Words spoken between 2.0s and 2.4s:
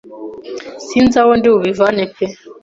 pe